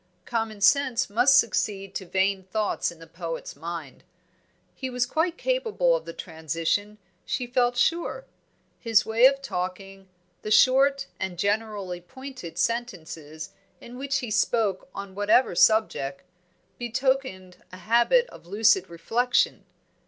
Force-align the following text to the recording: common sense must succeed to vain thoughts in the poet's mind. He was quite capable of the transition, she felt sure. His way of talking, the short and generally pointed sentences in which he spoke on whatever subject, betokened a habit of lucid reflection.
common 0.25 0.59
sense 0.59 1.11
must 1.11 1.37
succeed 1.37 1.93
to 1.93 2.07
vain 2.07 2.41
thoughts 2.41 2.91
in 2.91 2.97
the 2.97 3.05
poet's 3.05 3.55
mind. 3.55 4.03
He 4.73 4.89
was 4.89 5.05
quite 5.05 5.37
capable 5.37 5.95
of 5.95 6.05
the 6.05 6.11
transition, 6.11 6.97
she 7.23 7.45
felt 7.45 7.77
sure. 7.77 8.25
His 8.79 9.05
way 9.05 9.27
of 9.27 9.43
talking, 9.43 10.07
the 10.41 10.49
short 10.49 11.05
and 11.19 11.37
generally 11.37 12.01
pointed 12.01 12.57
sentences 12.57 13.51
in 13.79 13.95
which 13.95 14.17
he 14.21 14.31
spoke 14.31 14.89
on 14.95 15.13
whatever 15.13 15.53
subject, 15.53 16.23
betokened 16.79 17.57
a 17.71 17.77
habit 17.77 18.25
of 18.31 18.47
lucid 18.47 18.89
reflection. 18.89 19.65